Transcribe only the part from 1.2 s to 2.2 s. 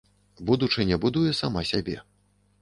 сама сябе.